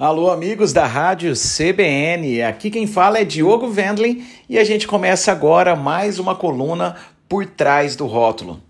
Alô, 0.00 0.30
amigos 0.30 0.72
da 0.72 0.86
Rádio 0.86 1.34
CBN. 1.34 2.40
Aqui 2.40 2.70
quem 2.70 2.86
fala 2.86 3.18
é 3.18 3.24
Diogo 3.24 3.66
Wendlin 3.70 4.24
e 4.48 4.58
a 4.58 4.64
gente 4.64 4.88
começa 4.88 5.30
agora 5.30 5.76
mais 5.76 6.18
uma 6.18 6.34
coluna 6.34 6.96
por 7.28 7.44
trás 7.44 7.96
do 7.96 8.06
rótulo. 8.06 8.62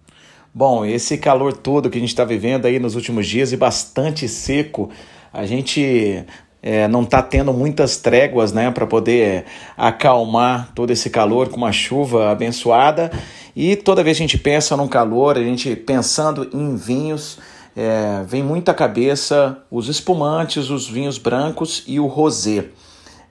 Bom, 0.53 0.85
esse 0.85 1.16
calor 1.16 1.53
todo 1.53 1.88
que 1.88 1.98
a 1.98 2.01
gente 2.01 2.11
está 2.11 2.24
vivendo 2.24 2.66
aí 2.66 2.80
nos 2.80 2.96
últimos 2.96 3.29
dias 3.29 3.53
e 3.53 3.56
bastante 3.56 4.27
seco, 4.27 4.90
a 5.32 5.46
gente 5.46 6.25
é, 6.61 6.89
não 6.89 7.03
está 7.03 7.23
tendo 7.23 7.53
muitas 7.53 7.97
tréguas 7.97 8.53
né, 8.53 8.69
para 8.73 8.85
poder 8.85 9.45
acalmar 9.77 10.73
todo 10.75 10.91
esse 10.91 11.11
calor 11.11 11.49
com 11.49 11.59
uma 11.59 11.71
chuva 11.71 12.33
abençoada. 12.33 13.09
E 13.55 13.77
toda 13.77 14.03
vez 14.03 14.17
que 14.17 14.25
a 14.25 14.27
gente 14.27 14.39
pensa 14.39 14.77
num 14.77 14.89
calor, 14.89 15.39
a 15.39 15.43
gente 15.45 15.77
pensando 15.77 16.51
em 16.53 16.75
vinhos 16.75 17.39
é, 17.77 18.23
vem 18.27 18.43
muito 18.43 18.68
à 18.71 18.75
cabeça 18.75 19.59
os 19.70 19.89
espumantes, 19.89 20.70
os 20.70 20.89
vinhos 20.89 21.19
brancos 21.19 21.84
e 21.87 22.01
o 22.01 22.06
rosé. 22.06 22.66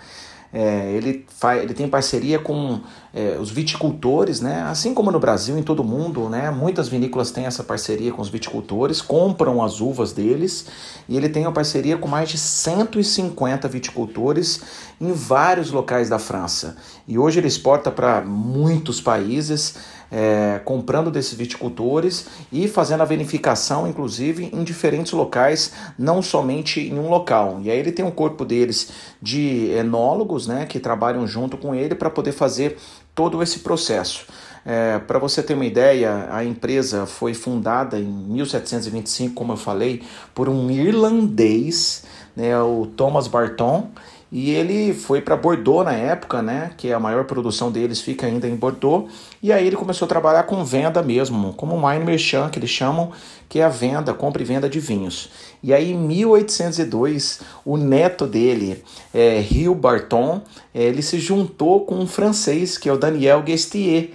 É, 0.56 0.92
ele, 0.92 1.26
faz, 1.30 1.64
ele 1.64 1.74
tem 1.74 1.88
parceria 1.88 2.38
com 2.38 2.80
é, 3.14 3.38
os 3.40 3.52
viticultores, 3.52 4.42
né? 4.42 4.64
assim 4.64 4.94
como 4.94 5.12
no 5.12 5.20
Brasil, 5.20 5.56
em 5.58 5.62
todo 5.62 5.82
o 5.82 5.84
mundo, 5.84 6.28
né? 6.30 6.50
muitas 6.50 6.88
vinícolas 6.88 7.30
têm 7.30 7.46
essa 7.46 7.64
parceria 7.64 8.12
com 8.12 8.22
os 8.22 8.30
viticultores, 8.30 9.02
compram 9.02 9.62
as 9.62 9.80
uvas 9.80 10.12
deles 10.12 10.66
e 11.08 11.16
ele 11.16 11.30
tem 11.30 11.46
uma 11.46 11.52
parceria 11.52 11.96
com 11.96 12.08
mais 12.08 12.30
de 12.30 12.40
150 12.40 13.68
viticultores 13.68 14.62
em 15.00 15.12
vários 15.12 15.70
locais 15.70 16.10
da 16.10 16.18
França. 16.18 16.76
E 17.08 17.20
hoje 17.20 17.40
ele 17.40 17.48
exporta 17.48 17.92
para 17.92 18.22
muitos 18.22 19.00
países 19.00 19.76
é, 20.14 20.62
comprando 20.64 21.10
desses 21.10 21.34
viticultores 21.34 22.28
e 22.52 22.68
fazendo 22.68 23.02
a 23.02 23.06
verificação, 23.06 23.88
inclusive, 23.88 24.48
em 24.54 24.64
diferentes 24.64 25.12
locais, 25.12 25.74
não 25.98 26.22
somente 26.22 26.80
em 26.80 27.00
um 27.00 27.10
local. 27.10 27.60
E 27.64 27.72
aí 27.72 27.80
ele 27.80 27.92
tem 27.92 28.06
um 28.06 28.12
corpo 28.12 28.46
deles 28.46 28.92
de 29.20 29.72
enólogos, 29.72 30.46
né, 30.46 30.68
que 30.68 30.80
trabalham 30.80 31.26
junto 31.26 31.58
com 31.58 31.74
ele 31.74 31.96
para 31.96 32.12
poder 32.12 32.32
fazer 32.32 32.78
todo 33.16 33.42
esse 33.42 33.60
processo. 33.60 34.26
É, 34.66 34.98
para 35.00 35.20
você 35.20 35.44
ter 35.44 35.56
uma 35.56 35.66
ideia, 35.66 36.30
a 36.32 36.44
empresa 36.44 37.06
foi 37.06 37.34
fundada 37.34 38.00
em 38.00 38.06
1725, 38.06 39.34
como 39.34 39.54
eu 39.54 39.58
falei, 39.58 40.02
por 40.34 40.48
um 40.48 40.72
irlandês, 40.72 42.06
né, 42.36 42.58
o 42.60 42.88
Thomas 42.96 43.28
Barton, 43.28 43.90
e 44.36 44.50
ele 44.50 44.96
foi 44.96 45.22
para 45.22 45.38
Bordeaux 45.38 45.86
na 45.86 45.94
época, 45.94 46.42
né? 46.42 46.72
Que 46.76 46.92
a 46.92 47.00
maior 47.00 47.24
produção 47.26 47.72
deles 47.72 48.02
fica 48.02 48.26
ainda 48.26 48.48
em 48.48 48.56
Bordeaux. 48.56 49.08
E 49.44 49.54
aí 49.54 49.68
ele 49.68 49.76
começou 49.76 50.08
a 50.08 50.10
trabalhar 50.10 50.42
com 50.44 50.66
venda 50.66 51.04
mesmo, 51.04 51.54
como 51.54 51.88
wine 51.88 52.04
merchant, 52.04 52.50
que 52.50 52.58
eles 52.58 52.72
chamam, 52.72 53.12
que 53.48 53.60
é 53.60 53.64
a 53.64 53.70
venda, 53.70 54.12
compra 54.12 54.42
e 54.42 54.46
venda 54.46 54.68
de 54.68 54.80
vinhos. 54.80 55.30
E 55.62 55.72
aí 55.72 55.92
em 55.92 55.98
1802, 55.98 57.42
o 57.64 57.78
neto 57.78 58.26
dele, 58.26 58.84
é, 59.14 59.40
Rio 59.40 59.76
Barton, 59.76 60.42
é, 60.74 60.82
ele 60.82 61.04
se 61.04 61.20
juntou 61.20 61.86
com 61.86 61.94
um 61.94 62.08
francês, 62.08 62.76
que 62.76 62.90
é 62.90 62.92
o 62.92 62.98
Daniel 62.98 63.44
Guestier 63.44 64.14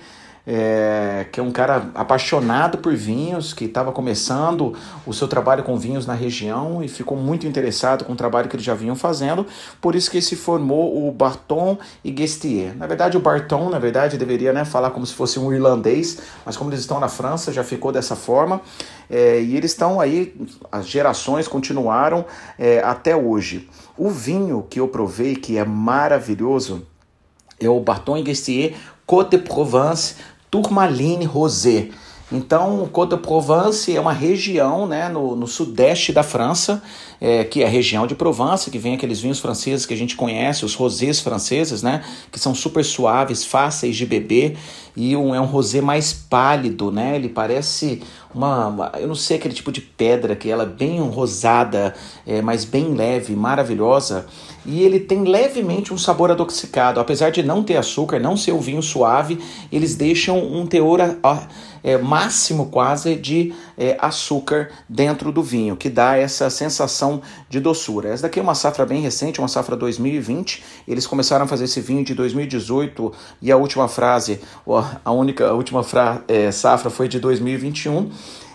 é, 0.50 1.26
que 1.31 1.38
é 1.38 1.42
um 1.42 1.53
cara 1.53 1.91
apaixonado 1.94 2.78
por 2.78 2.94
vinhos, 2.94 3.53
que 3.53 3.66
estava 3.66 3.92
começando 3.92 4.75
o 5.06 5.12
seu 5.12 5.28
trabalho 5.28 5.62
com 5.62 5.76
vinhos 5.76 6.06
na 6.06 6.14
região 6.14 6.82
e 6.82 6.88
ficou 6.88 7.19
muito 7.19 7.47
interessado 7.47 8.03
com 8.03 8.14
o 8.14 8.16
trabalho 8.16 8.48
que 8.48 8.56
eles 8.56 8.64
já 8.64 8.72
vinham 8.72 8.97
fazendo, 8.97 9.47
por 9.78 9.94
isso 9.94 10.10
que 10.10 10.22
se 10.22 10.34
formou 10.36 11.06
o 11.06 11.12
Barton 11.12 11.76
e 12.03 12.10
Guestier. 12.10 12.75
Na 12.75 12.86
verdade, 12.86 13.14
o 13.14 13.20
Barton, 13.20 13.69
na 13.69 13.78
verdade, 13.78 14.16
deveria 14.16 14.50
né, 14.50 14.64
falar 14.64 14.88
como 14.88 15.04
se 15.04 15.12
fosse 15.12 15.38
um 15.38 15.53
irlandês, 15.53 16.19
mas 16.47 16.56
como 16.56 16.70
eles 16.70 16.80
estão 16.80 16.98
na 16.98 17.09
França, 17.09 17.53
já 17.53 17.62
ficou 17.62 17.92
dessa 17.92 18.16
forma, 18.16 18.62
é, 19.10 19.42
e 19.42 19.54
eles 19.54 19.72
estão 19.72 20.00
aí, 20.00 20.34
as 20.72 20.88
gerações 20.88 21.47
continuaram 21.47 22.25
é, 22.59 22.78
até 22.78 23.15
hoje. 23.15 23.69
O 23.98 24.09
vinho 24.09 24.66
que 24.70 24.80
eu 24.80 24.88
provei, 24.88 25.36
que 25.36 25.59
é 25.59 25.65
maravilhoso, 25.65 26.86
é 27.60 27.69
o 27.69 27.78
Barton 27.80 28.22
Guestier 28.22 28.75
Côte 29.09 29.38
de 29.38 29.42
Provence 29.42 30.16
Tourmaline 30.50 31.26
Rosé. 31.26 31.92
Então, 32.31 32.87
Côte 32.93 33.16
de 33.16 33.22
Provence 33.22 33.94
é 33.94 33.99
uma 33.99 34.12
região 34.12 34.87
né, 34.87 35.09
no, 35.09 35.34
no 35.34 35.47
sudeste 35.47 36.12
da 36.12 36.22
França, 36.22 36.83
é, 37.21 37.43
que 37.43 37.62
é 37.62 37.66
a 37.66 37.69
região 37.69 38.06
de 38.06 38.15
Provence, 38.15 38.71
que 38.71 38.78
vem 38.78 38.94
aqueles 38.94 39.21
vinhos 39.21 39.41
franceses 39.41 39.87
que 39.87 39.94
a 39.94 39.97
gente 39.97 40.15
conhece, 40.15 40.65
os 40.65 40.75
rosés 40.75 41.21
franceses, 41.21 41.83
né, 41.83 42.05
que 42.31 42.39
são 42.39 42.55
super 42.55 42.84
suaves, 42.84 43.44
fáceis 43.44 43.97
de 43.97 44.05
beber, 44.05 44.59
e 44.94 45.16
um, 45.16 45.34
é 45.34 45.41
um 45.41 45.47
rosé 45.47 45.81
mais 45.81 46.12
pálido, 46.12 46.93
né, 46.93 47.16
ele 47.16 47.31
parece 47.31 48.03
uma, 48.34 48.66
uma, 48.66 48.93
eu 48.99 49.09
não 49.09 49.15
sei, 49.15 49.39
aquele 49.39 49.55
tipo 49.55 49.72
de 49.72 49.81
pedra 49.81 50.37
que 50.37 50.50
ela 50.50 50.65
é 50.65 50.66
bem 50.66 51.00
rosada, 51.00 51.95
é, 52.27 52.43
mas 52.43 52.65
bem 52.65 52.95
leve, 52.95 53.34
maravilhosa, 53.34 54.27
e 54.66 54.83
ele 54.83 55.00
tem 55.00 55.25
levemente 55.25 55.95
um 55.95 55.99
sabor 55.99 56.31
adocicado, 56.31 57.00
apesar 57.00 57.31
de 57.31 57.43
não 57.43 57.62
ter 57.62 57.78
açúcar, 57.78 58.21
não 58.21 58.37
ser 58.37 58.53
o 58.53 58.60
vinho 58.60 58.83
suave, 58.83 59.41
eles 59.72 59.97
deixam 59.97 60.39
um 60.39 60.66
teor 60.66 61.00
é, 61.88 61.97
máximo 61.97 62.66
quase 62.66 63.15
de 63.15 63.54
é, 63.78 63.97
açúcar 63.99 64.71
dentro 64.87 65.32
do 65.32 65.43
vinho, 65.43 65.75
que 65.75 65.88
dá 65.88 66.16
essa 66.16 66.50
sensação 66.50 67.22
de 67.49 67.60
doçura. 67.60 68.10
Essa 68.10 68.25
daqui 68.25 68.38
é 68.38 68.43
uma 68.43 68.54
safra 68.54 68.84
bem 68.84 69.00
recente, 69.00 69.38
uma 69.38 69.49
safra 69.49 69.75
2020. 69.75 70.62
Eles 70.87 71.06
começaram 71.06 71.47
a 71.47 71.48
fazer 71.48 71.65
esse 71.65 71.81
vinho 71.81 72.04
de 72.04 72.15
2018 72.15 73.10
e 73.41 73.50
a 73.50 73.56
última 73.56 73.88
frase, 73.88 74.38
a 75.03 75.10
única 75.10 75.48
a 75.48 75.54
última 75.54 75.82
fra, 75.82 76.22
é, 76.28 76.53
safra 76.53 76.91
foi 76.91 77.09
de 77.09 77.19
2021. 77.19 78.10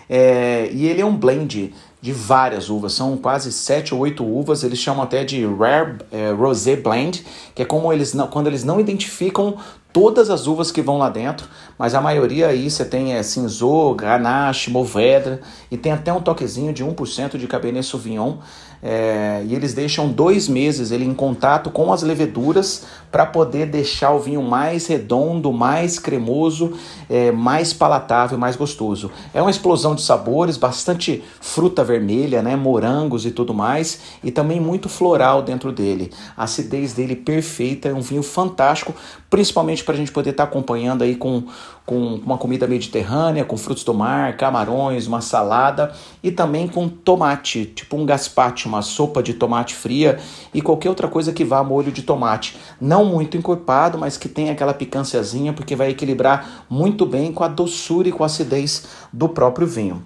É, 0.08 0.68
e 0.72 0.86
ele 0.86 1.00
é 1.00 1.04
um 1.04 1.16
blend 1.16 1.72
de 2.00 2.12
várias 2.12 2.68
uvas, 2.68 2.92
são 2.92 3.16
quase 3.16 3.50
sete 3.50 3.94
ou 3.94 4.00
oito 4.00 4.22
uvas, 4.22 4.62
eles 4.62 4.78
chamam 4.78 5.02
até 5.02 5.24
de 5.24 5.46
Rare 5.46 5.96
é, 6.12 6.32
Rosé 6.32 6.76
Blend, 6.76 7.24
que 7.54 7.62
é 7.62 7.64
como 7.64 7.90
eles 7.90 8.12
não, 8.12 8.26
quando 8.26 8.46
eles 8.46 8.62
não 8.62 8.78
identificam 8.78 9.56
todas 9.90 10.28
as 10.28 10.46
uvas 10.46 10.70
que 10.70 10.82
vão 10.82 10.98
lá 10.98 11.08
dentro, 11.08 11.48
mas 11.78 11.94
a 11.94 12.00
maioria 12.00 12.48
aí 12.48 12.68
você 12.68 12.84
tem 12.84 13.14
é, 13.14 13.22
Cinzô, 13.22 13.94
Grenache, 13.94 14.68
Mourvèdre 14.68 15.38
e 15.70 15.78
tem 15.78 15.92
até 15.92 16.12
um 16.12 16.20
toquezinho 16.20 16.72
de 16.72 16.84
1% 16.84 17.38
de 17.38 17.46
Cabernet 17.46 17.86
Sauvignon. 17.86 18.38
É, 18.86 19.42
e 19.46 19.54
eles 19.54 19.72
deixam 19.72 20.08
dois 20.08 20.46
meses 20.46 20.90
ele 20.90 21.06
em 21.06 21.14
contato 21.14 21.70
com 21.70 21.90
as 21.90 22.02
leveduras 22.02 22.84
para 23.10 23.24
poder 23.24 23.66
deixar 23.66 24.10
o 24.10 24.18
vinho 24.18 24.42
mais 24.42 24.88
redondo, 24.88 25.50
mais 25.52 25.98
cremoso, 25.98 26.72
é, 27.08 27.30
mais 27.30 27.72
palatável, 27.72 28.36
mais 28.36 28.56
gostoso. 28.56 29.10
É 29.32 29.40
uma 29.40 29.52
explosão 29.52 29.94
de 29.94 30.02
sabores, 30.02 30.56
bastante 30.56 31.22
fruta 31.40 31.82
vermelha, 31.82 32.42
né, 32.42 32.56
morangos 32.56 33.24
e 33.24 33.30
tudo 33.30 33.54
mais, 33.54 34.00
e 34.22 34.30
também 34.30 34.60
muito 34.60 34.88
floral 34.88 35.42
dentro 35.42 35.72
dele. 35.72 36.10
A 36.36 36.42
acidez 36.42 36.92
dele 36.92 37.16
perfeita, 37.16 37.88
é 37.88 37.94
um 37.94 38.00
vinho 38.00 38.22
fantástico, 38.22 38.92
principalmente 39.30 39.82
para 39.82 39.94
a 39.94 39.96
gente 39.96 40.12
poder 40.12 40.30
estar 40.30 40.44
tá 40.44 40.50
acompanhando 40.50 41.02
aí 41.02 41.14
com, 41.14 41.44
com 41.86 42.16
uma 42.16 42.36
comida 42.36 42.66
mediterrânea, 42.66 43.44
com 43.44 43.56
frutos 43.56 43.84
do 43.84 43.94
mar, 43.94 44.36
camarões, 44.36 45.06
uma 45.06 45.20
salada 45.20 45.92
e 46.20 46.32
também 46.32 46.66
com 46.66 46.88
tomate, 46.88 47.64
tipo 47.66 47.96
um 47.96 48.04
gazpacho, 48.04 48.68
uma 48.74 48.82
sopa 48.82 49.22
de 49.22 49.34
tomate 49.34 49.74
fria 49.74 50.18
e 50.52 50.60
qualquer 50.60 50.88
outra 50.88 51.08
coisa 51.08 51.32
que 51.32 51.44
vá 51.44 51.62
molho 51.64 51.90
de 51.90 52.02
tomate. 52.02 52.56
Não 52.80 53.04
muito 53.04 53.36
encorpado, 53.36 53.96
mas 53.98 54.16
que 54.16 54.28
tenha 54.28 54.52
aquela 54.52 54.74
picânciazinha, 54.74 55.52
porque 55.52 55.74
vai 55.74 55.90
equilibrar 55.90 56.66
muito 56.68 57.06
bem 57.06 57.32
com 57.32 57.44
a 57.44 57.48
doçura 57.48 58.08
e 58.08 58.12
com 58.12 58.22
a 58.22 58.26
acidez 58.26 58.84
do 59.12 59.28
próprio 59.28 59.66
vinho. 59.66 60.02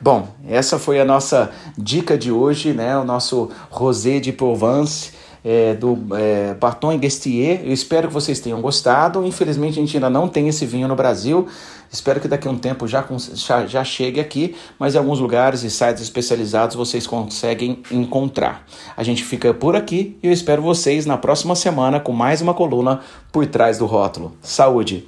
Bom, 0.00 0.28
essa 0.46 0.78
foi 0.78 1.00
a 1.00 1.04
nossa 1.04 1.50
dica 1.76 2.16
de 2.16 2.30
hoje, 2.30 2.72
né? 2.72 2.96
O 2.96 3.04
nosso 3.04 3.50
rosé 3.70 4.20
de 4.20 4.32
Provence 4.32 5.12
é, 5.44 5.74
do 5.74 5.98
é, 6.16 6.54
Baton 6.54 6.96
Guestier. 6.98 7.62
Eu 7.64 7.72
espero 7.72 8.08
que 8.08 8.14
vocês 8.14 8.40
tenham 8.40 8.60
gostado. 8.60 9.24
Infelizmente, 9.24 9.78
a 9.78 9.82
gente 9.82 9.96
ainda 9.96 10.10
não 10.10 10.28
tem 10.28 10.48
esse 10.48 10.64
vinho 10.64 10.88
no 10.88 10.96
Brasil. 10.96 11.46
Espero 11.90 12.20
que 12.20 12.28
daqui 12.28 12.48
a 12.48 12.50
um 12.50 12.56
tempo 12.56 12.88
já, 12.88 13.04
já, 13.34 13.66
já 13.66 13.84
chegue 13.84 14.18
aqui, 14.18 14.56
mas 14.78 14.94
em 14.94 14.98
alguns 14.98 15.20
lugares 15.20 15.62
e 15.62 15.70
sites 15.70 16.02
especializados 16.02 16.74
vocês 16.74 17.06
conseguem 17.06 17.82
encontrar. 17.90 18.66
A 18.96 19.02
gente 19.02 19.22
fica 19.22 19.52
por 19.52 19.76
aqui 19.76 20.16
e 20.22 20.26
eu 20.26 20.32
espero 20.32 20.62
vocês 20.62 21.04
na 21.04 21.18
próxima 21.18 21.54
semana 21.54 22.00
com 22.00 22.12
mais 22.12 22.40
uma 22.40 22.54
coluna 22.54 23.00
por 23.30 23.46
trás 23.46 23.76
do 23.76 23.84
rótulo. 23.84 24.32
Saúde! 24.40 25.06